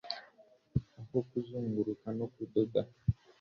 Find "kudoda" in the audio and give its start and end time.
2.33-2.81